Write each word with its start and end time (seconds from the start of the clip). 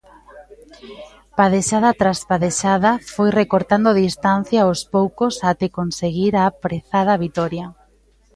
Padexada 1.37 1.89
tras 1.99 2.19
padexada 2.31 2.91
foi 3.13 3.29
recortando 3.41 3.99
distancia 4.05 4.59
aos 4.63 4.81
poucos 4.93 5.33
até 5.51 5.67
conseguir 5.79 6.33
a 6.43 6.45
prezada 6.63 7.21
vitoria. 7.25 7.67